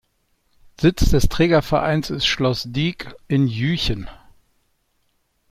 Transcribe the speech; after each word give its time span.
Sitz 0.79 1.11
des 1.11 1.29
Trägervereins 1.29 2.09
ist 2.09 2.25
Schloss 2.25 2.63
Dyck 2.67 3.15
in 3.27 3.45
Jüchen. 3.47 4.09